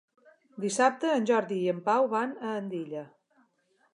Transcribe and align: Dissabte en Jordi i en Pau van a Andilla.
Dissabte 0.63 1.11
en 1.17 1.27
Jordi 1.31 1.59
i 1.65 1.69
en 1.75 1.83
Pau 1.91 2.09
van 2.15 2.33
a 2.47 2.57
Andilla. 2.63 3.07